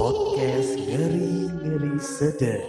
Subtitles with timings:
[0.00, 2.64] Podcast ngeri-ngeri sedap.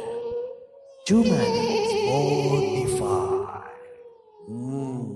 [1.08, 3.71] Cuma di Spotify.
[4.52, 5.15] Hmm.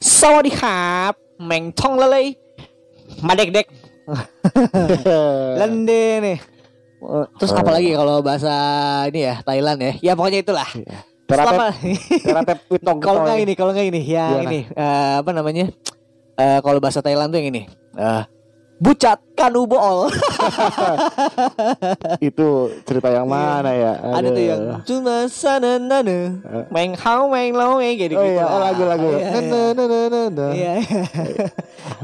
[0.00, 2.40] Sawadikap, Meng Tong Lele,
[3.20, 3.66] Madek Dek,
[5.60, 6.38] Lende nih.
[7.00, 8.52] Eh, Terus apa lagi kalau bahasa
[9.08, 9.92] ini ya Thailand ya?
[10.00, 10.68] Ya pokoknya itulah.
[11.24, 14.50] Terapet witong kalau nggak ini, kalau nggak ini, yang Gimana?
[14.50, 15.66] ini eh, apa namanya?
[16.36, 17.62] Eh, kalau bahasa Thailand tuh yang ini.
[17.96, 18.22] Eh,
[18.80, 20.08] Bucat Kanubol.
[22.32, 22.48] itu
[22.88, 23.92] cerita yang mana ya?
[23.92, 24.12] Iya.
[24.16, 26.40] Ada tuh yang cuma sana nana,
[26.72, 29.20] Meng Hao Meng Lo Meng gitu Oh iya, oh lagu-lagu.
[29.20, 29.36] Iya,
[30.56, 30.72] iya.
[30.72, 30.72] Iya.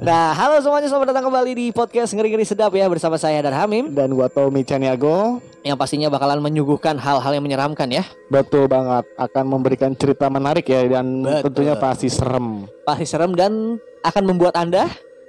[0.05, 3.97] nah, halo semuanya selamat datang kembali di podcast ngeri-ngeri sedap ya bersama saya dan Hamim
[3.97, 8.05] Dan gua Tommy Caniago yang pastinya bakalan menyuguhkan hal-hal yang menyeramkan ya.
[8.29, 11.41] Betul banget Akan memberikan cerita menarik ya Dan Betul.
[11.49, 14.87] tentunya pasti serem Pasti serem dan akan membuat Anda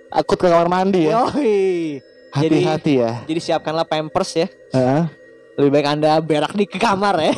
[0.08, 2.00] Akut ke kamar mandi ya Yoi.
[2.38, 4.48] Jadi Hati-hati ya jadi siapkanlah pampers ya.
[4.72, 5.10] Hah?
[5.58, 7.34] Lebih baik Anda berak di ke kamar ya.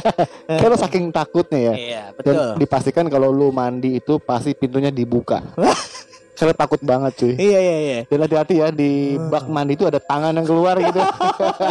[0.60, 2.52] Karena saking takutnya ya Iya, Dan betul.
[2.64, 5.44] dipastikan kalau lu mandi itu Pasti pintunya dibuka
[6.38, 7.98] Karena takut banget cuy Iya, iya, iya.
[8.08, 10.96] Dan hati-hati ya Di bak mandi itu ada tangan yang keluar gitu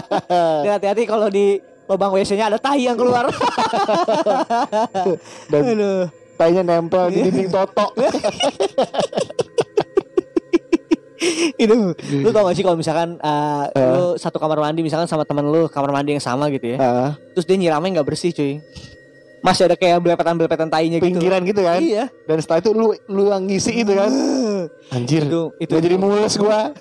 [0.63, 3.31] Dan hati-hati kalau di lubang WC-nya ada tai yang keluar.
[5.47, 6.03] Dan Aduh.
[6.35, 7.95] tainya nempel di dinding toto
[11.63, 11.75] itu
[12.21, 15.65] lu tau gak sih kalau misalkan uh, lu satu kamar mandi misalkan sama temen lu
[15.67, 17.11] kamar mandi yang sama gitu ya Hah?
[17.33, 18.61] terus dia nyiramnya nggak bersih cuy
[19.41, 23.29] masih ada kayak belepetan-belepetan tainya gitu Pinggiran gitu kan iya Dan setelah itu lu lu
[23.29, 24.09] yang ngisi itu kan.
[24.97, 25.23] Anjir.
[25.29, 26.73] itu itu Gua jadi mules gua.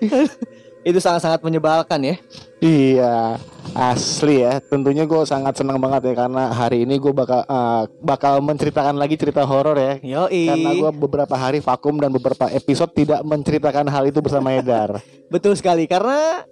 [0.84, 2.16] itu sangat-sangat menyebalkan ya
[2.60, 3.40] Iya,
[3.72, 4.60] asli ya.
[4.60, 9.16] Tentunya gue sangat senang banget ya karena hari ini gue bakal eh, bakal menceritakan lagi
[9.16, 9.96] cerita horor ya.
[10.04, 15.00] Yoi Karena gue beberapa hari vakum dan beberapa episode tidak menceritakan hal itu bersama Edar.
[15.32, 16.44] betul sekali karena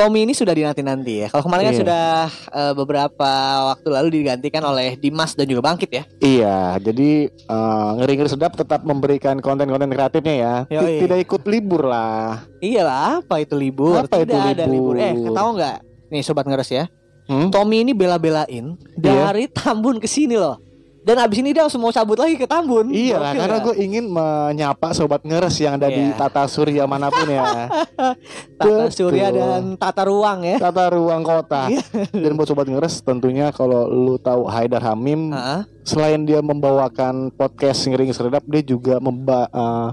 [0.00, 1.80] Tommy ini sudah dinanti-nanti ya kalau kemarin kan Iya.
[1.84, 2.04] sudah
[2.50, 3.32] uh, beberapa
[3.68, 8.80] waktu lalu digantikan oleh Dimas dan juga Bangkit ya iya, jadi eh, ngeri-ngeri sedap tetap
[8.80, 10.54] memberikan konten-konten kreatifnya ya.
[10.72, 11.04] Yoi.
[11.04, 12.48] Tidak ikut libur lah.
[12.58, 15.04] iyalah apa itu libur Apa itu tidak ada libur libur?
[15.04, 15.76] eh tahu nggak
[16.08, 16.84] nih sobat ngeres ya
[17.26, 17.46] Hmm?
[17.46, 19.30] Tommy ini bela-belain Iya.
[19.30, 20.58] dari Tambun ke sini loh.
[21.00, 22.88] Dan abis ini dia langsung mau cabut lagi ke Tambun.
[22.88, 23.64] Iya Gokil karena nggak?
[23.64, 26.14] gue ingin menyapa sobat ngeres yang ada di Iya.
[26.14, 27.40] tata surya mana pun ya.
[28.60, 28.84] Tata Betul.
[28.92, 30.56] Surya dan Tata Ruang ya.
[30.58, 31.66] tata ruang kota.
[31.66, 31.80] Iya.
[32.12, 35.64] Dan buat sobat ngeres tentunya kalau lu tahu Haidar Hamim Heeh.
[35.82, 39.88] selain dia membawakan podcast ngering seredap dia juga memba eh,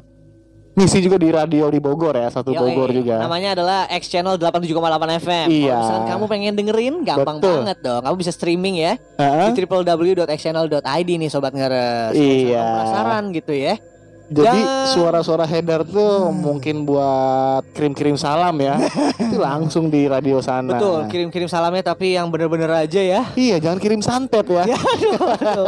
[0.77, 2.61] ngisi juga di radio di Bogor ya, satu Yoi.
[2.61, 3.17] Bogor juga.
[3.25, 5.47] Namanya adalah X Channel 87,8 FM.
[5.49, 5.73] Iya.
[5.73, 7.65] Kalau misalkan kamu pengen dengerin, gampang Betul.
[7.65, 8.01] banget dong.
[8.05, 9.57] Kamu bisa streaming ya Heeh.
[9.57, 12.13] di www.xchannel.id nih sobat ngeres.
[12.13, 12.61] Iya.
[12.61, 13.81] Penasaran gitu ya.
[14.27, 18.75] Jadi Dan- suara-suara Haidar tuh mungkin buat kirim-kirim salam ya.
[19.23, 20.73] itu langsung di radio sana.
[20.73, 23.21] Betul, kirim-kirim salamnya tapi yang bener-bener aja ya.
[23.33, 24.63] Iya, jangan kirim santet ya.
[24.65, 25.67] Ya aduh, aduh.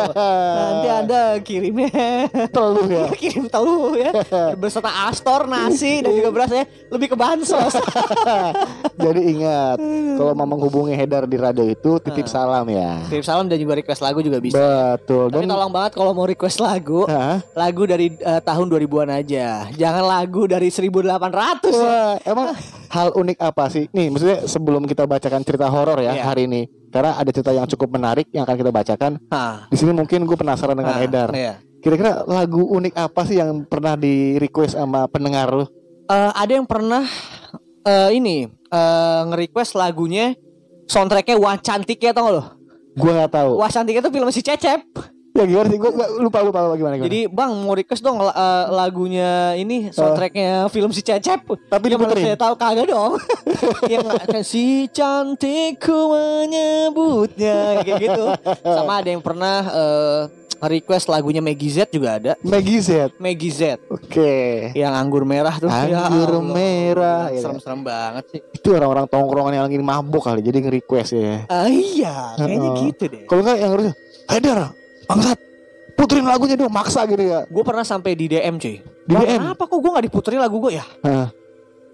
[0.52, 3.06] Nanti Anda kirimnya Teluh ya.
[3.22, 4.12] kirim telur ya
[4.56, 7.74] beserta astor nasi dan juga beras ya lebih ke bansos
[9.00, 9.78] Jadi ingat,
[10.14, 12.31] kalau mau menghubungi Haidar di radio itu titip Ah.
[12.36, 13.00] salam ya.
[13.08, 14.59] kirim salam dan juga request lagu juga bisa
[14.98, 15.30] Betul.
[15.30, 17.40] tapi Dan tolong banget kalau mau request lagu Hah?
[17.53, 21.06] lagu dari eh, tahun 2000-an aja jangan lagu dari 1800
[21.70, 21.78] ya.
[21.78, 22.48] Wah, emang
[22.90, 23.86] hal unik apa sih?
[23.90, 26.24] Nih, maksudnya sebelum kita bacakan cerita horor ya Iya.
[26.26, 29.12] hari ini, karena ada cerita yang cukup menarik yang akan kita bacakan.
[29.70, 31.30] Di sini mungkin gue penasaran dengan Nah, Edar.
[31.32, 31.62] iya.
[31.80, 35.64] Kira-kira lagu unik apa sih yang pernah di request sama pendengar lu?
[36.06, 37.06] Eh, ada yang pernah
[37.86, 40.36] eh, ini eh, nge-request lagunya
[40.86, 42.44] soundtracknya Wah Cantik ya tau gak lo?
[42.98, 43.52] Gue nggak tahu.
[43.62, 44.81] Wah Cantik itu film si Cecep
[45.30, 45.78] Ya gimana sih?
[45.78, 47.08] Gue lupa lupa lupa gimana gimana.
[47.08, 51.46] Jadi bang mau request dong eh, lagunya ini soundtracknya film si Cecep.
[51.70, 52.24] Tapi yang diputerin?
[52.34, 53.16] saya tahu kagak dong.
[53.94, 54.06] yang
[54.42, 58.26] si cantikku menyebutnya kayak gitu.
[58.66, 60.22] Sama ada yang pernah eh,
[60.60, 62.32] request lagunya Maggie Z juga ada.
[62.44, 63.16] Maggie Z.
[63.16, 64.74] Maggie Z Oke.
[64.75, 65.72] yang anggur merah tuh.
[65.72, 66.52] Ya Anggur Allah.
[66.52, 67.24] merah.
[67.32, 67.40] Ya.
[67.40, 68.42] Serem-serem banget sih.
[68.52, 71.48] Itu orang-orang tongkrongan yang lagi mabuk kali, jadi nge-request ya.
[71.48, 72.84] Ah, iya, kayaknya Heeh.
[72.92, 73.24] gitu deh.
[73.24, 73.86] Kalau nggak yang harus,
[74.28, 74.60] Haidar,
[75.10, 75.38] bangsat,
[75.98, 77.50] puterin lagunya dong, maksa gitu ya.
[77.50, 78.78] Gue pernah sampai di DM cuy.
[79.10, 79.42] Di DM?
[79.42, 80.86] Kenapa kok gue gak diputerin lagu gue ya?
[81.02, 81.34] Hah.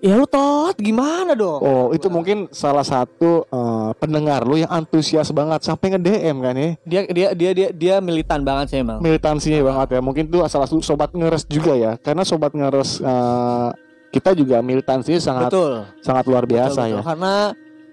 [0.03, 1.63] Ya lu telat gimana dong?
[1.63, 6.69] Oh, itu mungkin salah satu eh, pendengar lu yang antusias banget sampai nge-DM kan ya.
[6.85, 9.01] Dia dia dia dia dia militan banget sih emang.
[9.01, 9.99] Militansinya banget ya.
[10.03, 11.97] Mungkin itu salah satu sobat ngeres juga ya.
[11.97, 13.69] Karena sobat ngeres eh,
[14.13, 15.73] kita juga militansinya sangat Betul.
[16.05, 16.95] sangat luar biasa Betul, ya.
[16.99, 17.07] betul.
[17.09, 17.33] Karena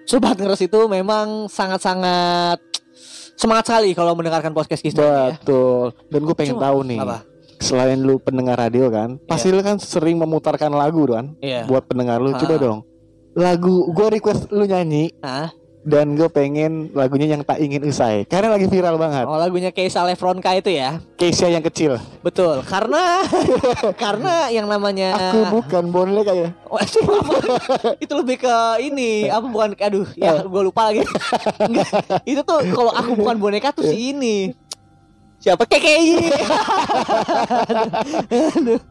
[0.05, 2.59] sobat ngeres itu memang sangat-sangat
[3.35, 5.25] semangat sekali kalau mendengarkan podcast kita ya.
[5.35, 5.93] Betul.
[6.09, 7.01] Dan gue pengen Cuma- tahu nih.
[7.01, 7.19] Apa?
[7.59, 11.63] Selain lu pendengar radio kan, pasti lu kan sering memutarkan lagu kan Iya.
[11.65, 12.35] buat pendengar lu.
[12.35, 12.83] Coba dong.
[13.33, 15.49] Lagu gue request lu nyanyi Hah?
[15.83, 19.27] Dan gue pengen lagunya yang tak ingin usai karena lagi viral banget.
[19.27, 21.03] Oh lagunya Keisha Lefronka itu ya.
[21.19, 21.99] Keisha yang kecil.
[22.23, 22.63] Betul.
[22.63, 23.27] Karena
[24.03, 26.49] karena yang namanya Aku bukan boneka ya.
[26.71, 27.01] Oh, itu,
[27.99, 31.05] itu lebih ke ini apa bukan aduh ya gue lupa lagi
[31.69, 31.91] Enggak,
[32.25, 34.57] itu tuh kalau aku bukan boneka tuh si ini
[35.43, 36.23] siapa KKI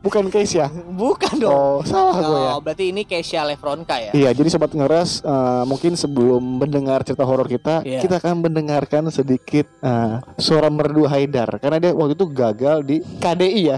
[0.02, 0.68] Bukan Keisha.
[0.92, 2.52] bukan dong Oh, salah gue ya.
[2.52, 7.24] Oh, berarti ini Keisha Lefronka ya Iya, jadi sobat ngeres eh, mungkin sebelum mendengar cerita
[7.24, 8.02] horor kita, Iya.
[8.02, 13.62] kita akan mendengarkan sedikit eh, suara merdu Haidar karena dia waktu itu gagal di KDI
[13.64, 13.78] ya.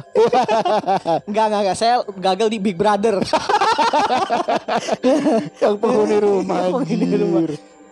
[1.30, 3.22] enggak enggak enggak saya gagal di Big Brother
[5.60, 6.58] Yang penghuni rumah.
[6.72, 7.42] Penghuni rumah.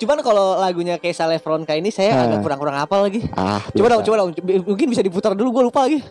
[0.02, 2.26] Cuman kalau lagunya Keisha Lefronka ini saya Ah.
[2.26, 3.94] agak kurang-kurang apa lagi Ah, coba biasa.
[3.94, 4.30] dong coba dong
[4.66, 6.02] mungkin bisa diputar dulu gue lupa lagi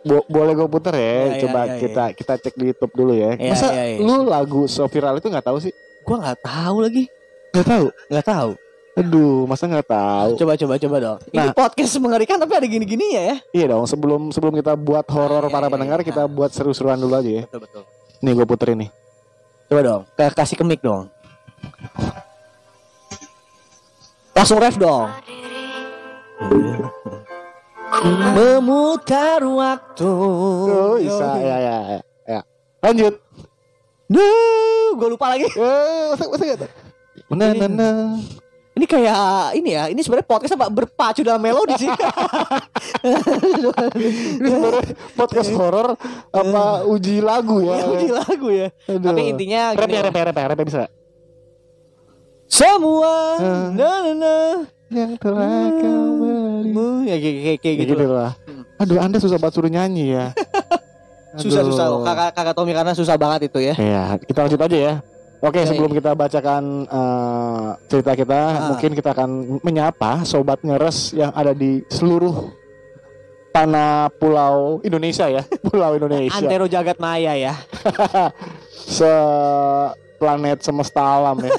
[0.00, 1.02] Bo- boleh gue puter ya.
[1.02, 3.36] Iya, iya, Coba iya, kita kita cek di YouTube dulu ya.
[3.36, 3.96] Iya, Masa iya, iya.
[3.98, 5.74] lu lagu so viral itu nggak tahu sih?
[6.00, 7.04] gue nggak tahu lagi
[7.52, 7.86] Nggak tahu.
[8.08, 8.50] nggak tahu
[8.92, 10.30] Aduh, masa nggak tahu?
[10.36, 11.52] coba coba coba dong ini Nah.
[11.52, 13.84] podcast mengerikan tapi ada gini-gininya ya Iya dong.
[13.84, 16.06] Sebelum sebelum kita buat horor Ah, iya, para iya, pendengar, iya.
[16.06, 17.42] kita buat seru-seruan dulu aja ya.
[17.44, 17.82] betul betul
[18.20, 18.90] Nih gue puterin nih.
[19.66, 21.12] Coba dong, kasih ke mic dong.
[24.40, 25.04] Langsung ref dong.
[28.32, 30.08] Memutar waktu.
[30.08, 32.00] Oh, bisa ya ya ya.
[32.24, 32.40] ya.
[32.80, 33.20] Lanjut.
[34.08, 35.44] Duh, gue lupa lagi.
[35.44, 36.56] Eh, masa masa?
[37.28, 38.16] Nah, nah, nah.
[38.80, 41.90] Ini kayak ini ya, ini sebenarnya podcast apa berpacu dalam melodi sih.
[44.40, 44.84] Ini sebenarnya
[45.20, 46.00] podcast horor
[46.32, 47.76] apa uji lagu ya?
[47.92, 48.72] Uji lagu ya.
[48.88, 49.04] Aduh.
[49.04, 50.82] Tapi intinya rap ya, rap ya, rap ya, rap ya bisa.
[52.50, 53.78] Semua Hmm.
[53.78, 54.34] na na na
[54.90, 56.68] Yang telah kau beri.
[56.68, 57.92] mu ya kayak kayak, kayak Ya gitu.
[57.94, 58.32] gitu lah.
[58.76, 60.26] Aduh, Anda susah banget suruh nyanyi ya.
[61.38, 61.86] Susah susah.
[61.86, 62.02] Aduh.
[62.02, 63.74] Kakak kakak Tommy karena susah banget itu ya.
[63.76, 64.94] Ya, kita lanjut aja ya.
[65.40, 65.60] Oke, Oke.
[65.64, 68.66] sebelum kita bacakan eh, cerita kita, Ah.
[68.68, 69.30] mungkin kita akan
[69.62, 72.50] menyapa sobat ngeres yang ada di seluruh
[73.48, 76.34] tanah pulau Indonesia ya, pulau Indonesia.
[76.34, 77.54] Antero Jagat Maya ya.
[78.90, 79.06] Se
[80.20, 81.52] planet semesta alam ya.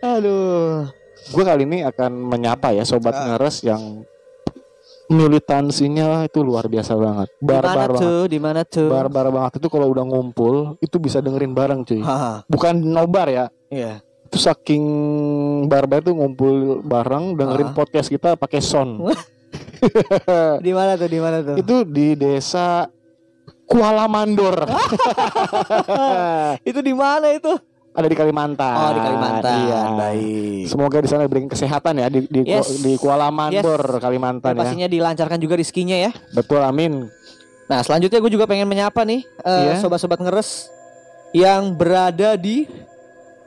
[0.16, 0.88] Aduh.
[1.28, 3.24] Gue kali ini akan menyapa ya sobat Ah.
[3.28, 4.00] ngeres yang
[5.08, 7.28] militansinya itu luar biasa banget.
[7.38, 8.00] Barbar banget.
[8.00, 8.20] tuh?
[8.26, 8.88] Di mana tuh?
[8.88, 12.00] Barbar banget itu kalau udah ngumpul itu bisa dengerin bareng cuy.
[12.00, 13.44] Haha, Bukan nobar ya.
[13.68, 14.00] Iya.
[14.24, 14.84] Itu saking
[15.64, 17.74] barbar tuh ngumpul bareng dengerin Ah.
[17.74, 19.00] podcast kita pakai sound.
[20.60, 21.08] Di mana tuh?
[21.08, 21.56] Di mana tuh?
[21.56, 22.84] itu di desa
[23.68, 24.64] Kuala Mandor.
[26.68, 27.52] Itu di mana itu?
[27.92, 28.74] Ada di Kalimantan.
[28.78, 29.58] Oh, di Kalimantan.
[29.66, 29.80] Iya.
[29.92, 30.64] Baik.
[30.70, 32.78] Semoga di sana diberikan kesehatan ya di di, Yes.
[32.78, 34.00] di Kuala Mandor Yes.
[34.00, 34.60] Kalimantan Dan ya.
[34.62, 36.10] pastinya dilancarkan juga rezekinya ya.
[36.30, 37.10] Betul amin.
[37.66, 39.82] Nah, selanjutnya gue juga pengen menyapa nih eh, Iya.
[39.82, 40.70] sobat-sobat ngeres
[41.34, 42.64] yang berada di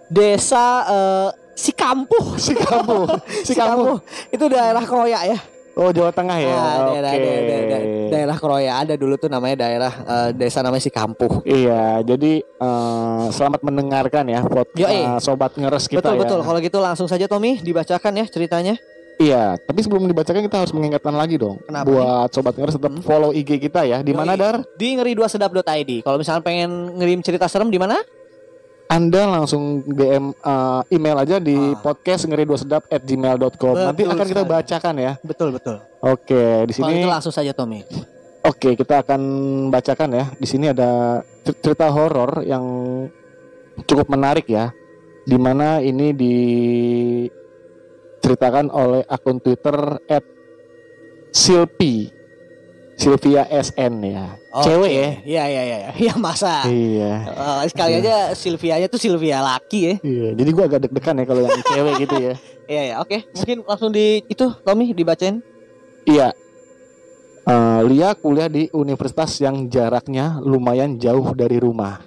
[0.06, 2.40] desa eh, Sikampuh.
[2.42, 3.00] Si kamu,
[3.48, 4.00] si kamu.
[4.32, 5.38] Itu daerah Kroya ya.
[5.74, 6.52] Oh Jawa Tengah ya.
[6.52, 6.60] Ah,
[6.92, 7.24] daerah, Oke.
[7.24, 7.82] daerah, daerah,
[8.12, 11.42] daerah Kroya ada dulu tuh namanya daerah eh, desa namanya Sikampuh.
[11.42, 16.22] Iya, jadi eh, selamat mendengarkan ya buat eh, sobat ngeres kita betul ya.
[16.22, 16.40] betul.
[16.44, 18.76] Kalau gitu langsung saja Tommy dibacakan ya ceritanya.
[19.16, 21.62] Iya, tapi sebelum dibacakan kita harus mengingatkan lagi dong.
[21.64, 23.06] Kenapa buat sobat ngeres tetap Hmm.
[23.06, 24.02] follow IG kita ya.
[24.02, 24.34] Di mana.
[24.34, 24.66] Dar?
[24.76, 26.02] Di ngeri2sedap.id.
[26.02, 28.02] Kalau misalnya pengen ngirim cerita serem di mana?
[28.92, 31.80] Anda langsung DM eh, email aja di Ah.
[31.80, 33.76] podcast ngeri dua sedap at gmail.com.
[33.80, 35.16] Nanti akan kita bacakan ya.
[35.24, 35.80] Betul betul.
[36.04, 37.88] Oke, di Kalau sini itu langsung saja Tommy.
[38.44, 39.22] Oke, kita akan
[39.70, 40.26] bacakan ya.
[40.36, 42.66] Di sini ada cer- cerita horor yang
[43.88, 44.76] cukup menarik ya.
[45.24, 46.12] Di mana ini
[48.20, 50.02] diceritakan oleh akun Twitter
[51.32, 52.12] @silpi
[53.02, 54.26] Sylvia SN ya.
[54.62, 55.10] Cewek ya.
[55.26, 55.78] Iya iya iya.
[56.06, 56.70] Iya masa.
[56.70, 57.12] Iya.
[57.34, 59.94] Eh, sekali aja Sylvia-nya tuh Sylvia laki ya.
[60.06, 62.34] Iya, jadi gua agak deg-degan ya kalau yang cewek gitu ya.
[62.70, 62.96] Iya iya.
[63.02, 65.42] Oke, mungkin langsung di itu Tommy dibacain.
[66.06, 66.30] Iya.
[67.42, 72.06] Eh, Lia kuliah di universitas yang jaraknya lumayan jauh dari rumah.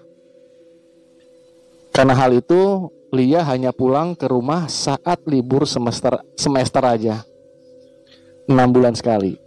[1.91, 7.27] Karena hal itu, Lia hanya pulang ke rumah saat libur semester semester aja.
[8.47, 9.39] Enam bulan sekali.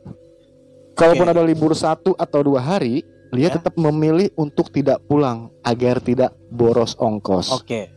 [0.97, 1.33] Kalaupun Oke.
[1.37, 3.59] ada libur satu atau dua hari, Lia Ya.
[3.59, 7.53] tetap memilih untuk tidak pulang agar tidak boros ongkos.
[7.53, 7.91] Oke.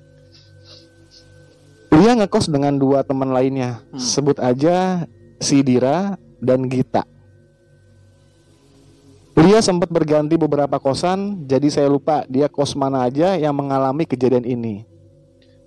[1.90, 3.82] Lia ngekos dengan dua teman lainnya.
[3.90, 3.98] Hmm.
[3.98, 5.06] Sebut aja
[5.40, 7.06] Sidira dan Gita.
[9.38, 14.44] Lia sempat berganti beberapa kosan, jadi saya lupa dia kos mana aja yang mengalami kejadian
[14.44, 14.84] ini.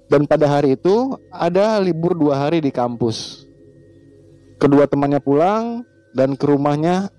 [0.05, 3.47] Dan pada hari itu ada libur dua hari di kampus.
[4.61, 5.81] Kedua temannya pulang
[6.13, 7.09] dan ke rumahnya.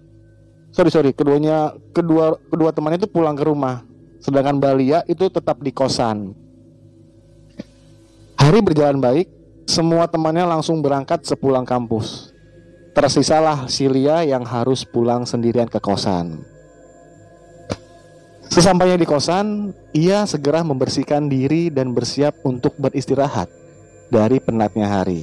[0.74, 3.86] Sorry sorry, keduanya kedua kedua temannya itu pulang ke rumah.
[4.18, 6.34] Sedangkan Balia itu tetap di kosan.
[8.34, 9.30] Hari berjalan baik,
[9.70, 12.34] semua temannya langsung berangkat sepulang kampus.
[12.90, 16.42] Tersisalah si Lia yang harus pulang sendirian ke kosan.
[18.50, 23.46] Sesampainya di kosan, ia segera membersihkan diri dan bersiap untuk beristirahat
[24.10, 25.22] dari penatnya hari.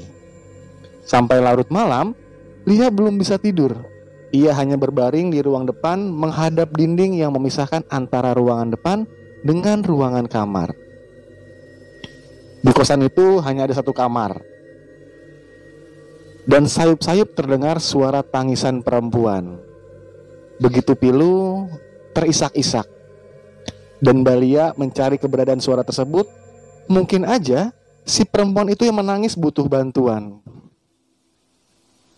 [1.04, 2.16] Sampai larut malam,
[2.64, 3.91] Lia belum bisa tidur.
[4.32, 9.04] Ia hanya berbaring di ruang depan menghadap dinding yang memisahkan antara ruangan depan
[9.44, 10.72] dengan ruangan kamar.
[12.64, 14.40] Di kosan itu hanya ada satu kamar.
[16.48, 19.60] Dan sayup-sayup terdengar suara tangisan perempuan.
[20.64, 21.68] Begitu pilu,
[22.16, 22.88] terisak-isak.
[24.02, 26.26] Dan Balia mencari keberadaan suara tersebut,
[26.90, 27.76] mungkin aja
[28.08, 30.42] si perempuan itu yang menangis butuh bantuan.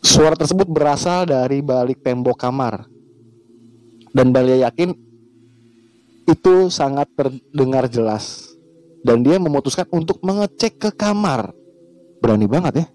[0.04, 2.92] Suara tersebut berasal dari balik tembok kamar.
[4.12, 4.92] Dan Balia yakin
[6.28, 8.52] itu sangat terdengar jelas.
[9.00, 11.56] Dan dia memutuskan untuk mengecek ke kamar.
[12.20, 12.88] Berani banget ya.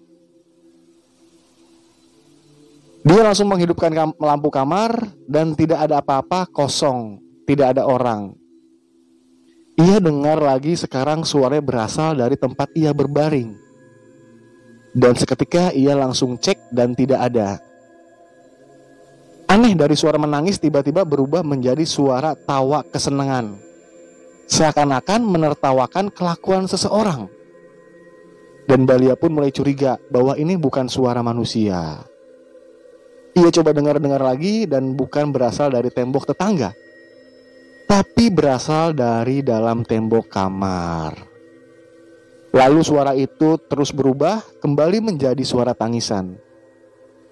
[3.09, 7.17] Dia langsung menghidupkan kam- lampu kamar dan tidak ada apa-apa, kosong,
[7.49, 8.37] tidak ada orang.
[9.79, 13.68] Ia dengar lagi sekarang suaranya berasal dari tempat ia berbaring.
[14.93, 17.61] Dan seketika ia langsung cek dan tidak ada.
[19.49, 23.57] Aneh dari suara menangis tiba-tiba berubah menjadi suara tawa kesenangan.
[24.49, 27.29] Seakan-akan menertawakan kelakuan seseorang.
[28.69, 32.05] Dan Balia pun mulai curiga bahwa ini bukan suara manusia.
[33.37, 36.73] Ia coba dengar-dengar lagi dan bukan berasal dari tembok tetangga,
[37.85, 41.28] tapi berasal dari dalam tembok kamar.
[42.49, 46.33] Lalu suara itu terus berubah kembali menjadi suara tangisan.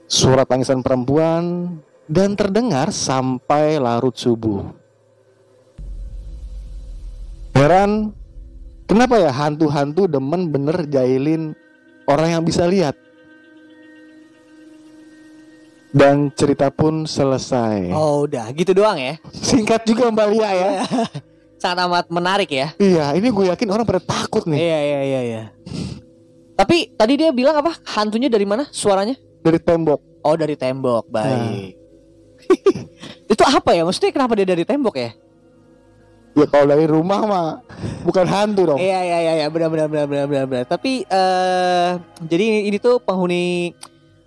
[0.05, 1.73] Suara tangisan perempuan
[2.05, 4.61] dan terdengar sampai larut subuh.
[7.57, 8.13] Heran,
[8.85, 11.57] kenapa ya hantu-hantu demen bener jahilin
[12.05, 12.93] orang yang bisa lihat?
[15.89, 17.89] Dan cerita pun selesai.
[17.89, 19.17] Oh, udah gitu doang ya.
[19.33, 20.69] Singkat juga Mbak Lia ya.
[21.57, 22.73] Sangat amat menarik ya.
[22.77, 25.43] iya, ini gue yakin orang pada takut nih Iya, iya, iya, iya.
[26.57, 27.77] Tapi tadi dia bilang apa?
[27.97, 28.65] Hantunya dari mana?
[28.69, 29.17] Suaranya?
[29.47, 29.99] dari tembok.
[30.27, 31.07] Oh, dari tembok.
[31.07, 31.79] Baik.
[33.31, 33.87] Itu apa ya?
[33.87, 35.11] Maksudnya kenapa dia dari tembok ya?
[36.37, 37.47] Ya kalau dari rumah mah
[38.05, 38.77] bukan hantu dong.
[38.77, 40.45] Iya, iya, iya, iya, benar benar benar benar benar.
[40.45, 40.65] benar.
[40.69, 41.89] Tapi eh
[42.27, 43.73] jadi ini, ini tuh penghuni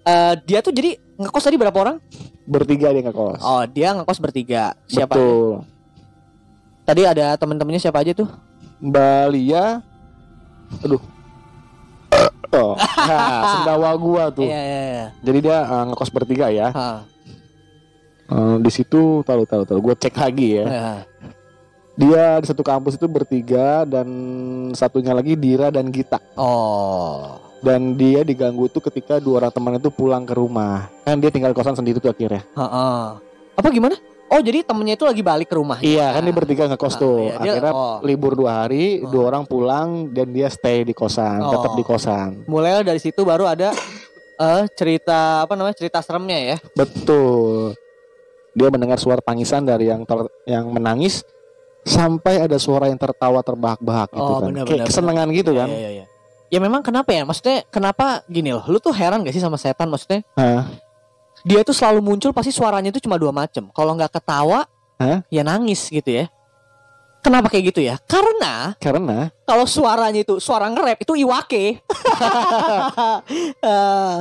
[0.02, 1.96] eh dia tuh jadi ngekos tadi berapa orang?
[2.50, 3.38] Bertiga dia ngekos.
[3.44, 4.74] Oh, dia ngekos bertiga.
[4.90, 5.14] Siapa?
[5.14, 5.62] Betul.
[6.90, 8.26] Tadi ada teman-temannya siapa aja tuh?
[8.82, 9.78] Mbak Lia.
[10.82, 10.98] Aduh.
[12.50, 14.42] Oh, nah, sendawa gua tuh.
[14.42, 15.06] Iya, iya, iya.
[15.22, 16.74] Jadi dia eh, ngekos bertiga ya.
[16.74, 17.06] Ha,
[18.30, 19.78] Eh, di situ tahu tahu tahu.
[19.78, 20.66] Gue cek lagi ya.
[20.66, 20.94] ha.
[21.94, 24.06] Dia di satu kampus itu bertiga dan
[24.74, 26.18] satunya lagi Dira dan Gita.
[26.34, 27.38] Oh.
[27.62, 30.90] Dan dia diganggu itu ketika dua orang teman itu pulang ke rumah.
[31.06, 32.42] Kan dia tinggal kosan sendiri tuh akhirnya.
[32.58, 33.02] Heeh.
[33.54, 33.94] Apa gimana?
[34.30, 35.78] Oh, jadi temennya itu lagi balik ke rumah.
[35.78, 37.18] Iya kan dia bertiga ngekos Ah, tuh.
[37.20, 37.98] iya, dia- Akhirnya oh.
[38.00, 39.10] libur dua hari, Oh.
[39.10, 41.50] dua orang pulang dan dia stay di kosan, Oh.
[41.50, 42.46] tetap di kosan.
[42.46, 43.74] Mulai dari situ baru ada
[44.38, 45.74] eh cerita apa namanya?
[45.74, 46.56] Cerita seremnya ya.
[46.72, 47.74] Betul.
[48.50, 51.26] Dia mendengar suara tangisan dari yang ter- yang menangis
[51.80, 54.50] sampai ada suara yang tertawa terbahak-bahak gitu Oh, kan.
[54.54, 55.68] Kayak benar, kesenangan gitu kan.
[55.68, 56.04] Iya, iya, iya.
[56.50, 57.22] Ya memang kenapa ya?
[57.22, 58.62] Maksudnya kenapa gini loh?
[58.66, 59.86] Lu tuh heran gak sih sama setan?
[59.86, 60.66] Maksudnya Hah?
[61.42, 63.68] Dia tuh selalu muncul pasti suaranya itu cuma dua macam.
[63.70, 64.64] Kalau nggak ketawa,
[64.96, 65.24] Hah?
[65.28, 66.26] ya nangis gitu ya.
[67.20, 68.00] Kenapa kayak gitu ya?
[68.08, 71.64] Karena Karena kalau suaranya itu suara nge-rap itu Iwake.
[73.60, 74.20] Eh,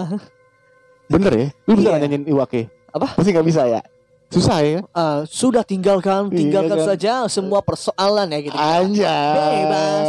[1.10, 2.00] bener ya, lu bisa Iya.
[2.04, 2.68] nyanyiin Iwake?
[2.92, 3.16] Apa?
[3.16, 3.82] Pasti nggak bisa ya.
[4.30, 4.80] Susah ya.
[4.86, 6.88] eh, sudah tinggalkan, Iya tinggalkan kan?
[6.94, 8.54] saja semua persoalan ya gitu.
[8.54, 9.34] Anjay.
[9.66, 10.06] Bebas.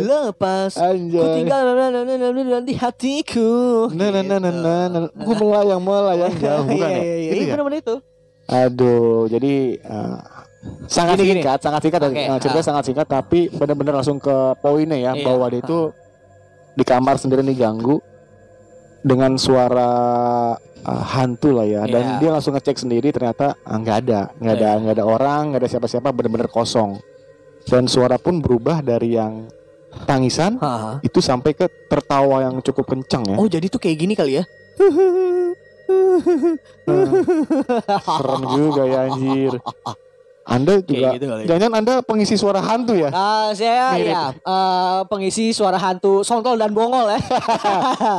[0.00, 1.34] Lepas Ku Anjay.
[1.38, 1.62] tinggal
[2.66, 3.50] di hatiku.
[3.94, 4.52] Nah, nah, nah, nah,
[4.90, 5.00] nah.
[5.14, 6.98] Gue melayang melayang jauh bukan Iya, ya?
[6.98, 7.30] iya, iya.
[7.30, 7.52] Iya, ya?
[7.54, 7.96] benar-benar itu.
[8.50, 9.54] Aduh, jadi
[9.86, 10.18] uh,
[10.90, 11.34] sangat Gini, gini.
[11.38, 12.66] singkat, sangat singkat Oke, uh, ceritanya ah.
[12.66, 15.94] sangat singkat tapi benar-benar langsung ke poinnya ya Iya, bahwa dia itu
[16.74, 18.02] di kamar sendirian diganggu
[19.00, 19.90] dengan suara
[20.84, 22.16] uh, hantu lah ya dan Iya.
[22.20, 24.78] dia langsung ngecek sendiri ternyata ah, nggak ada, nggak ada, Iya.
[24.80, 27.00] nggak ada orang, nggak ada siapa-siapa, benar-benar kosong.
[27.64, 29.46] Dan suara pun berubah dari yang
[30.06, 30.98] tangisan Hah.
[31.02, 33.36] itu sampai ke tertawa yang cukup kencang ya.
[33.36, 34.44] Oh jadi tuh kayak gini kali ya?
[38.00, 39.52] Serem juga ya anjir.
[40.50, 41.42] Anda juga Kayak gitu kali.
[41.46, 43.14] Jangan Anda pengisi suara hantu ya?
[43.14, 44.10] Ah, saya Mirip.
[44.10, 47.20] ya eh, pengisi suara hantu Sontol dan Bongol ya.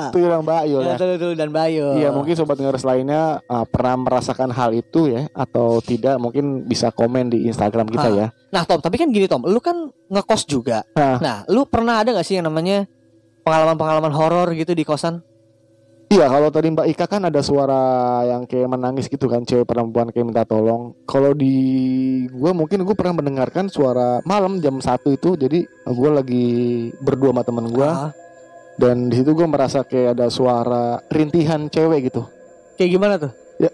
[0.08, 0.96] Itu yang Mbak Yul ya.
[0.96, 2.00] Ya, Tulul dan Bayu.
[2.00, 6.88] Iya mungkin sobat dengar lainnya uh, pernah merasakan hal itu ya atau tidak mungkin bisa
[6.90, 8.16] komen di Instagram kita Ah.
[8.16, 8.28] ya.
[8.52, 10.88] Nah, Tom, tapi kan gini Tom, lu kan ngekos juga.
[10.96, 11.20] Ah.
[11.20, 12.88] Nah, lu pernah ada gak sih yang namanya
[13.44, 15.20] pengalaman-pengalaman horor gitu di kosan?
[16.12, 17.80] Iya kalau tadi Mbak Ika kan ada suara
[18.28, 20.92] yang kayak menangis gitu kan cewek perempuan kayak minta tolong.
[21.08, 21.56] Kalau di
[22.36, 26.48] gua mungkin gue pernah mendengarkan suara malam jam satu itu jadi gue lagi
[27.00, 28.12] berdua sama temen gua Ah,
[28.76, 32.28] dan di situ gue merasa kayak ada suara rintihan cewek gitu.
[32.76, 33.32] kayak gimana tuh?
[33.56, 33.72] Ya.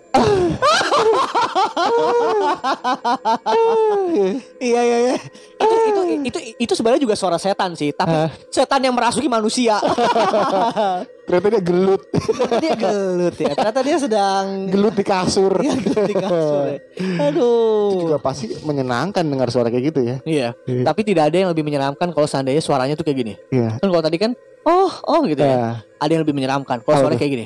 [4.62, 5.16] iya iya iya.
[5.58, 6.40] Itu itu itu
[6.70, 9.82] itu sebenarnya juga suara setan sih, tapi setan yang merasuki manusia.
[11.28, 12.02] Ternyata dia gelut,
[12.64, 13.52] dia gelut ya.
[13.52, 15.60] Ternyata dia sedang gelut di kasur.
[15.60, 16.64] Iya, gelut di kasur.
[16.72, 16.78] ya.
[16.96, 17.88] Itu Aduh.
[18.00, 20.16] juga pasti menyenangkan dengar suara kayak gitu ya.
[20.24, 20.56] Iya.
[20.64, 20.84] Iya.
[20.88, 23.34] Tapi tidak ada yang lebih menyeramkan kalau seandainya suaranya tuh kayak gini.
[23.52, 23.76] Iya.
[23.76, 24.32] Kan kalau tadi kan
[24.64, 25.52] oh oh gitu ya.
[25.52, 25.70] Ya.
[26.00, 27.24] Ada yang lebih menyeramkan kalau suaranya tuh?
[27.28, 27.46] kayak gini.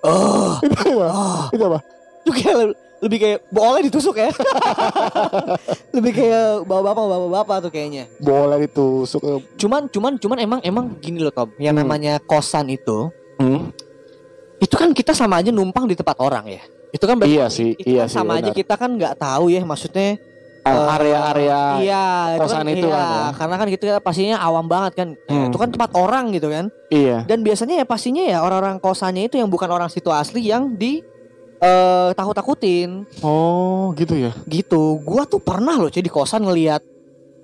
[0.00, 1.06] Oh, Itu apa?
[1.12, 1.42] oh.
[1.52, 1.78] Itu apa?
[2.24, 2.56] Itu kayak
[3.00, 4.28] lebih kayak boleh ditusuk ya.
[5.96, 8.04] lebih kayak bapak-bapak bapak-bapak tuh kayaknya.
[8.16, 9.20] Boleh ditusuk.
[9.20, 11.82] eh, Cuman cuman cuman emang emang gini loh Tom, yang Hmm.
[11.82, 13.72] namanya kosan itu Hmm?
[14.58, 16.60] itu kan kita sama aja numpang di tempat orang ya.
[16.90, 18.16] Itu kan berarti Iya sih, itu iya kan sih.
[18.16, 18.58] sama aja benar.
[18.58, 20.20] kita kan nggak tahu ya maksudnya
[20.60, 22.04] Ah, eh, area-area iya,
[22.36, 23.24] kosan kan, itu iya, kan ya.
[23.32, 25.08] karena kan kita pastinya awam banget kan.
[25.24, 25.48] Hmm.
[25.48, 26.68] Itu kan tempat orang gitu kan.
[26.86, 27.24] Iya.
[27.24, 31.00] Dan biasanya ya pastinya ya orang-orang kosannya itu yang bukan orang situ asli yang di
[31.60, 34.32] eh takut-takutin Oh, gitu ya.
[34.44, 34.96] gitu.
[35.00, 36.80] Gua tuh pernah loh cuy di kosan ngelihat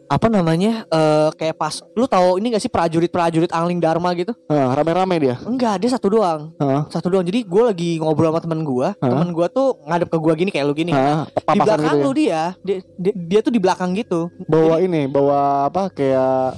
[0.06, 4.30] apa namanya eh kayak pas lu tahu ini gak sih prajurit-prajurit angling dharma gitu?
[4.46, 5.34] Ah, rame-rame dia.
[5.42, 6.54] Enggak, dia satu doang.
[6.56, 6.86] Hah?
[6.88, 7.26] Satu doang.
[7.26, 8.88] Jadi gue lagi ngobrol sama temen gue.
[8.88, 9.02] Hah?
[9.02, 10.94] Temen gue tuh ngadep ke gue gini kayak lu gini.
[10.94, 11.26] Hah?
[11.26, 12.04] di Papasan belakang gitu ya.
[12.06, 14.30] lu dia, dia, dia, dia tuh di belakang gitu.
[14.46, 16.54] Bawa ini, bawa apa kayak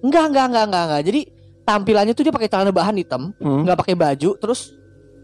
[0.00, 1.02] Enggak, enggak, enggak, enggak, enggak.
[1.08, 1.20] Jadi
[1.60, 4.74] tampilannya tuh dia pakai celana bahan hitam, hmm, nggak pakai baju, terus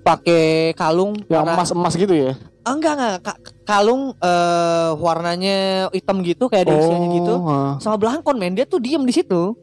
[0.06, 2.32] pakai kalung yang warna- emas-emas gitu ya.
[2.62, 5.56] Ah, enggak, enggak, Ka- kalung eh warnanya
[5.90, 7.34] hitam gitu kayak ada isiannya gitu.
[7.42, 7.74] ah.
[7.78, 9.54] Sama belangkon men, dia tuh diem di situ.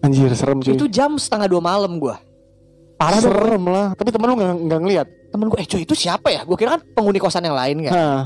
[0.00, 0.72] Anjir, serem cuy.
[0.72, 2.16] Itu jam setengah dua malam gua.
[2.96, 3.32] Parah dong.
[3.32, 3.86] serem lah.
[3.92, 5.06] Tapi temen lu nggak nggak ngeliat.
[5.30, 6.44] Temen gue, eh cuy itu siapa ya?
[6.44, 7.92] Gue kira kan penghuni kosan yang lain kan.
[7.92, 8.22] Hah,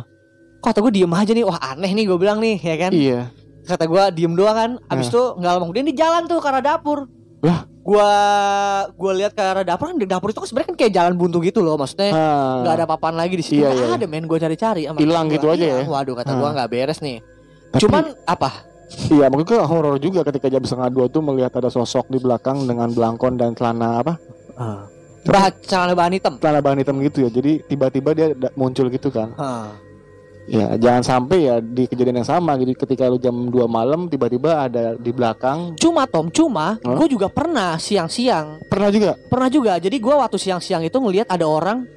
[0.58, 2.90] Kok kata gue diem aja nih, wah aneh nih gue bilang nih, ya kan?
[2.90, 3.20] iya.
[3.62, 4.70] Kata gue diem doang kan.
[4.88, 7.04] Abis itu nggak lama kemudian dia jalan tuh ke arah dapur.
[7.42, 7.66] Lah?
[7.84, 8.10] Gua
[8.96, 11.60] gua lihat ke arah dapur kan dapur itu kan sebenarnya kan kayak jalan buntu gitu
[11.60, 12.64] loh, maksudnya Hah.
[12.64, 13.60] nggak ada apa-apaan lagi di situ.
[13.60, 13.92] Iya, iya.
[13.92, 14.88] ada men, gue cari-cari.
[14.88, 15.54] Hilang gitu gua.
[15.54, 15.84] aja Iya, ya?
[15.84, 16.38] Waduh kata Ah.
[16.40, 17.20] gua nggak beres nih.
[17.70, 18.50] Tapi- Cuman apa?
[19.10, 22.64] Iya, mungkin ke horor juga ketika jam setengah dua tuh melihat ada sosok di belakang
[22.64, 24.16] dengan belangkon dan celana apa?
[25.24, 26.34] Bah, celana bahan hitam.
[26.36, 27.30] Celana bahan hitam gitu ya.
[27.32, 29.32] Jadi tiba-tiba dia muncul gitu kan.
[29.34, 29.72] Hah.
[30.44, 34.68] Ya, jangan sampai ya di kejadian yang sama gitu ketika lu jam 2 malam tiba-tiba
[34.68, 35.72] ada di belakang.
[35.80, 36.96] Cuma Tom, cuma Hah?
[37.00, 39.16] gue juga pernah siang-siang, Pernah juga?
[39.32, 39.80] pernah juga.
[39.80, 41.88] Jadi gua waktu siang-siang itu ngelihat ada orang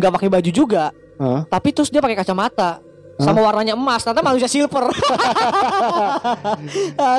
[0.00, 1.44] nggak pakai baju juga, Hah?
[1.44, 2.80] tapi terus dia pakai kacamata
[3.20, 4.88] sama warnanya emas, ternyata manusia silver.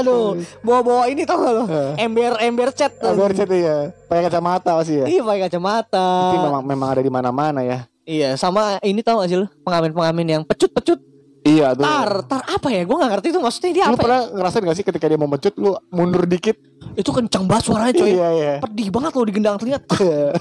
[0.02, 1.64] Aduh, bawa-bawa ini tau gak lo?
[1.70, 1.94] Hah?
[1.94, 2.98] Ember-ember cat.
[2.98, 3.14] tuh.
[3.14, 3.94] Ada chat ya.
[4.10, 5.06] Pakai kacamata pasti ya.
[5.06, 6.08] Iya pakai kacamata.
[6.26, 7.86] Tapi memang memang ada di mana-mana ya.
[8.12, 9.48] Iya, sama ini tau gak sih lo?
[9.64, 11.00] Pengamen-pengamen yang pecut-pecut.
[11.42, 11.82] Iya tuh.
[11.88, 12.84] Tar, tar apa ya?
[12.84, 14.04] Gue gak ngerti itu maksudnya dia Lu apa ya?
[14.04, 16.60] pernah ngerasain gak sih ketika dia mau mencut lu mundur dikit?
[17.00, 18.12] Itu kencang banget suaranya coy.
[18.12, 18.54] Iya iya.
[18.60, 19.80] Pedih banget lo digendang telinga.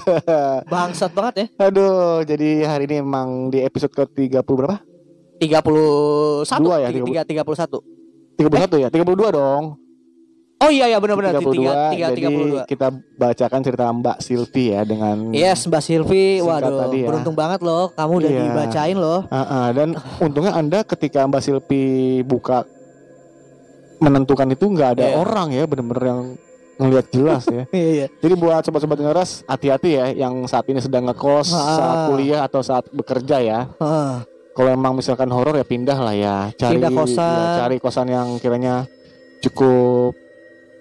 [0.71, 1.45] Bangsat banget ya.
[1.71, 4.77] Aduh, jadi hari ini emang di episode ke-30 berapa?
[5.41, 7.81] 31 Dua ya, 3, 31
[8.37, 8.87] 31 ya?
[8.91, 9.63] 32 dong.
[10.61, 11.57] Oh iya ya benar-benar 32.
[11.57, 12.21] 3, 3, jadi
[12.61, 17.07] 32 kita bacakan cerita Mbak Silvi ya dengan Yes Mbak Silvi Waduh tadi ya.
[17.09, 18.41] beruntung banget loh Kamu udah Iya.
[18.45, 21.83] dibacain loh Ah, ah, dan untungnya Anda ketika Mbak Silvi
[22.21, 22.61] buka
[23.97, 25.15] menentukan itu nggak ada Iya.
[25.15, 26.21] orang ya, bener-bener yang
[26.77, 27.63] ngelihat jelas ya.
[27.71, 31.61] Iya iya Jadi buat sobat-sobat ngeras hati-hati ya yang saat ini sedang ngekos, Ah.
[31.75, 33.59] saat kuliah atau saat bekerja ya.
[33.77, 37.23] Ah, Kalau emang misalkan horor ya pindah lah ya, cari Pindah kosan.
[37.23, 38.83] ya, cari kosan yang kiranya
[39.39, 40.11] cukup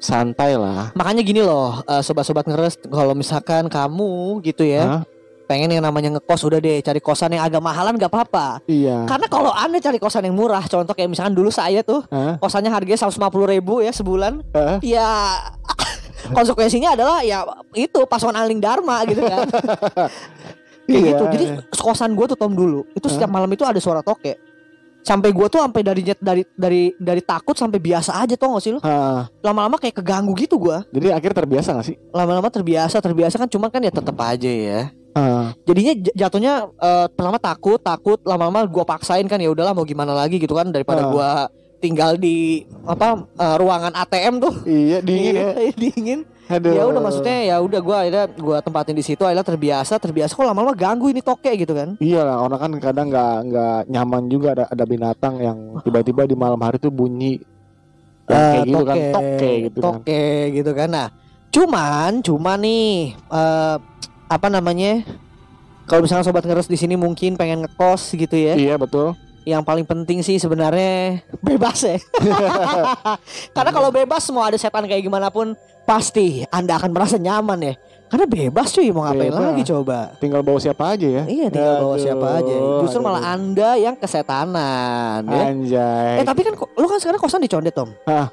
[0.00, 0.90] santai lah.
[0.96, 5.02] Makanya gini loh eh, Sobat-sobat ngeres Kalau misalkan kamu gitu ya Hah?
[5.44, 9.04] Pengen yang namanya ngekos Udah deh cari kosan yang agak mahalan gak apa-apa Iya.
[9.04, 12.40] Karena kalau anda cari kosan yang murah Contoh kayak misalkan dulu saya tuh Hah?
[12.40, 14.80] Kosannya harganya 150 ribu ya sebulan Hah?
[14.80, 15.36] Ya
[16.36, 17.44] Konsekuensinya adalah ya
[17.76, 19.44] itu pasukan Aling Dharma gitu kan
[20.90, 21.24] Kayak Iya, gitu.
[21.30, 21.44] Jadi
[21.78, 22.82] kosan gue tuh Tom dulu.
[22.98, 24.34] Itu setiap malam itu ada suara toke.
[25.00, 28.72] Sampai gue tuh sampai dari dari dari dari takut sampai biasa aja tuh gak sih?
[28.78, 30.76] Hah, Lama-lama kayak keganggu gitu gue.
[30.90, 31.96] jadi akhirnya terbiasa gak sih?
[32.10, 34.80] Lama-lama terbiasa, terbiasa kan cuma kan ya tetap aja ya.
[35.10, 40.14] Ah, Jadinya jatuhnya eh, pertama takut, takut lama-lama gua paksain kan ya udahlah mau gimana
[40.14, 44.54] lagi gitu kan daripada gua tinggal di apa eh, ruangan ATM tuh.
[44.68, 45.50] iya dingin ya.
[45.58, 46.20] Iya, dingin.
[46.50, 46.74] Aduh.
[46.74, 50.42] Ya udah maksudnya ya udah gua akhirnya gua tempatin di situ akhirnya terbiasa, terbiasa kok
[50.42, 51.94] lama-lama ganggu ini toke gitu kan.
[52.02, 56.34] Iya lah, orang kan kadang nggak nggak nyaman juga ada ada binatang yang tiba-tiba di
[56.34, 57.38] malam hari tuh bunyi
[58.26, 59.84] yang Eh, kayak gitu kan, toke gitu kan.
[59.86, 60.88] toke gitu kan.
[60.90, 61.06] Nah,
[61.54, 63.76] cuman cuman nih eh,
[64.26, 65.06] apa namanya?
[65.86, 68.54] Kalau misalnya sobat ngeres di sini mungkin pengen ngekos gitu ya.
[68.54, 69.14] Iya betul.
[69.42, 71.96] Yang paling penting sih sebenarnya bebas ya.
[73.56, 77.74] Karena kalau bebas mau ada setan kayak gimana pun pasti Anda akan merasa nyaman ya.
[78.10, 79.38] Karena bebas cuy mau ngapain Bebas.
[79.40, 79.98] lagi coba.
[80.18, 81.22] Tinggal bawa siapa aja ya.
[81.24, 82.54] Iya tinggal bawa Aduh, siapa aja.
[82.82, 83.22] Justru aduh, malah.
[83.32, 85.42] Anda yang kesetanan ya.
[85.46, 86.14] Anjay.
[86.18, 87.94] Eh tapi kan lu kan sekarang kosan di Condet Tom.
[88.04, 88.26] Hah.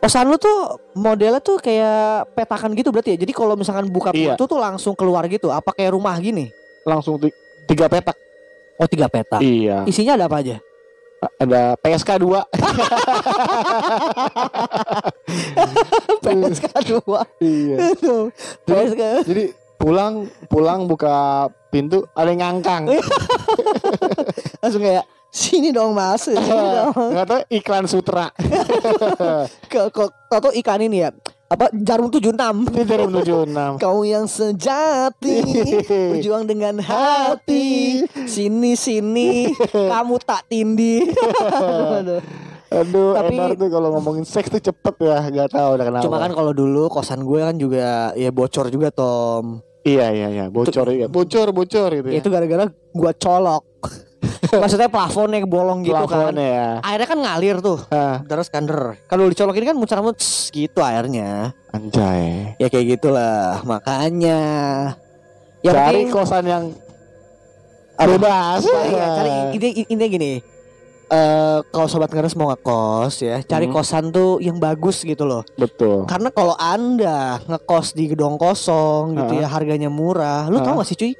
[0.00, 3.18] Kosan lu tuh modelnya tuh kayak petakan gitu berarti ya.
[3.20, 4.32] Jadi kalau misalkan buka Iya.
[4.32, 5.52] pintu tuh langsung keluar gitu.
[5.52, 6.48] Apa kayak rumah gini?
[6.82, 7.36] Langsung ti-
[7.68, 8.16] tiga petak.
[8.76, 9.40] Oh tiga petak.
[9.40, 9.88] Iya.
[9.88, 10.56] Isinya ada apa aja?
[11.40, 12.44] Ada PSK 2
[16.24, 17.20] PSK dua.
[17.40, 17.76] Iya.
[17.96, 18.30] Aduh,
[18.68, 19.02] PSK.
[19.26, 19.44] Jadi
[19.76, 22.88] pulang pulang buka pintu ada yang ngangkang.
[24.62, 25.04] Langsung kayak
[25.36, 26.24] sini dong mas.
[26.28, 26.92] Sini dong.
[27.12, 28.32] Nggak tahu iklan sutra.
[29.70, 31.10] Ke, ke, atau ikan ini ya.
[31.46, 32.34] Apa jarum 76
[32.74, 33.72] Ini dari menuju enam.
[33.82, 35.46] Kau yang sejati
[35.86, 41.06] Berjuang dengan hati Sini sini Kamu tak tindih
[42.02, 42.18] Aduh.
[42.66, 46.02] Aduh, Tapi- Enar tuh kalau ngomongin seks tuh cepet ya, nggak tahu udah kenapa.
[46.02, 49.62] Cuma kan kalau dulu kosan gue kan juga ya bocor juga Tom.
[49.86, 52.18] Iya iya iya, bocor ya, bocor bocor gitu ya.
[52.18, 53.62] Itu gara-gara gua colok.
[54.58, 56.06] Maksudnya plafonnya bolong gitu kan.
[56.06, 56.68] Plafonnya ya.
[56.80, 57.78] Airnya kan ngalir tuh.
[57.88, 59.00] Ah, Terus kan der.
[59.04, 61.52] Kalau dicolokin kan muncrat-muncrat tss, gitu airnya.
[61.70, 62.56] anjay.
[62.56, 63.60] Ya kayak gitulah.
[63.62, 64.40] Makanya
[65.60, 66.64] yang Cari penting- kosan yang
[67.98, 68.62] bebas.
[68.64, 70.32] Iya, cari ini intinya gini.
[71.06, 73.74] Eh kalau sobat ngeres mau ngekos ya, cari Hmm.
[73.74, 75.46] kosan tuh yang bagus gitu loh.
[75.54, 76.02] Betul.
[76.04, 80.50] Karena kalau Anda ngekos di gedung kosong gitu ya, harganya murah.
[80.50, 80.82] Lu tau Ha.
[80.82, 81.12] gak sih cuy?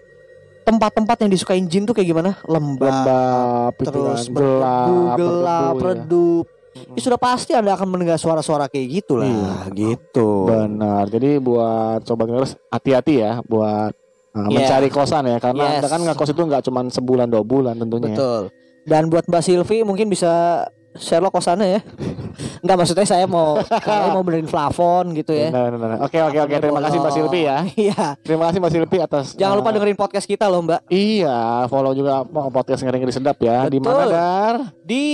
[0.66, 2.30] Tempat-tempat yang disukain jin tuh kayak gimana?
[2.42, 5.84] Lembab, Lembab, terus berdebu, gelap, ya.
[5.86, 6.44] redup.
[6.92, 9.54] Ya sudah pasti Anda akan mendengar suara-suara kayak gitu lah, Iya.
[9.72, 10.44] gitu.
[10.44, 11.08] Benar.
[11.08, 13.94] Jadi buat sobat ngeres hati-hati ya buat
[14.34, 14.66] uh, Yes.
[14.68, 15.74] mencari kosan ya karena Yes.
[15.80, 18.12] Anda kan ngekos itu nggak cuma sebulan dua bulan tentunya.
[18.12, 18.16] ya.
[18.18, 18.42] Betul.
[18.84, 20.66] Dan buat Mbak Silvi mungkin bisa
[20.98, 21.80] share lo kosannya ya.
[22.64, 25.48] Enggak maksudnya saya mau saya mau benerin plafon gitu ya.
[25.48, 25.98] Benar, benar, benar.
[26.04, 27.58] Oke oke oke terima kasih Mbak Silvi ya.
[27.76, 28.04] Iya.
[28.20, 30.80] Terima kasih Mbak Silvi atas Jangan lupa uh, dengerin podcast kita loh, Mbak.
[30.88, 33.68] Iya, follow juga oh, podcast ngeri-ngeri sedap ya.
[33.68, 34.04] Di mana.
[34.08, 34.54] Dar?
[34.82, 35.04] Di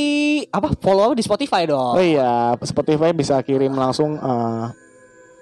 [0.49, 0.73] apa?
[0.79, 1.99] Follow di Spotify dong.
[1.99, 4.71] Oh iya, Spotify bisa kirim langsung uh,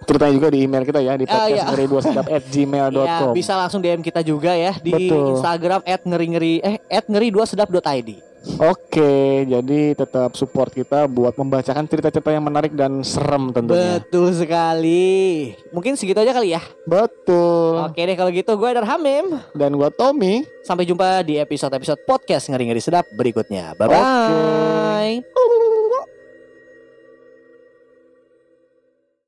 [0.05, 1.65] ceritanya juga di email kita ya di Ah, podcast iya.
[1.69, 3.33] ngeri dua sedap at Ya, gmail.com.
[3.37, 5.37] bisa langsung DM kita juga ya di Betul.
[5.37, 8.30] Instagram @ngeri-ngeri eh @ngeri2sedap.id.
[8.41, 14.01] Oke, jadi tetap support kita buat membacakan cerita-cerita yang menarik dan serem tentunya.
[14.01, 15.53] Betul sekali.
[15.77, 16.63] Mungkin segitu aja kali ya.
[16.89, 17.85] Betul.
[17.85, 19.37] Oke deh kalau gitu gue Dar Hamim.
[19.53, 20.49] Dan gua Tommy.
[20.65, 23.77] Sampai jumpa di episode-episode podcast ngeri-ngeri sedap berikutnya.
[23.77, 25.80] Bye bye.